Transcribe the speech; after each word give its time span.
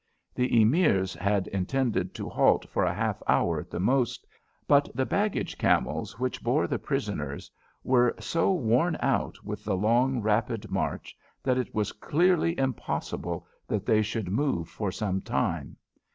The 0.33 0.47
Emirs 0.59 1.13
had 1.15 1.45
intended 1.49 2.15
to 2.15 2.27
halt 2.27 2.67
for 2.71 2.83
a 2.85 2.91
half 2.95 3.21
hour 3.27 3.59
at 3.59 3.69
the 3.69 3.79
most, 3.79 4.25
but 4.67 4.89
the 4.95 5.05
baggage 5.05 5.59
camels 5.59 6.17
which 6.19 6.41
bore 6.41 6.65
the 6.65 6.79
prisoners 6.79 7.51
were 7.83 8.15
so 8.19 8.51
worn 8.51 8.97
out 8.99 9.43
with 9.45 9.63
the 9.63 9.77
long, 9.77 10.19
rapid 10.19 10.71
march, 10.71 11.15
that 11.43 11.59
it 11.59 11.75
was 11.75 11.91
clearly 11.91 12.57
impossible 12.57 13.45
that 13.67 13.85
they 13.85 14.01
should 14.01 14.29
move 14.31 14.67
for 14.67 14.91
some 14.91 15.21
time. 15.21 15.77